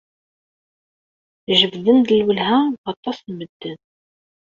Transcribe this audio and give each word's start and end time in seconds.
Jebden-d 1.59 2.09
lwelha 2.19 2.57
n 2.67 2.73
waṭas 2.83 3.19
n 3.23 3.29
medden. 3.37 3.79